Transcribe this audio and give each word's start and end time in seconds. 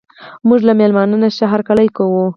موږ 0.47 0.61
له 0.67 0.73
میلمانه 0.79 1.27
ښه 1.37 1.45
هرکلی 1.53 1.87
کوو. 1.97 2.23